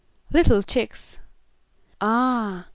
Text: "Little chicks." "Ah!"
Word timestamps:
"Little 0.31 0.63
chicks." 0.71 1.19
"Ah!" 2.01 2.65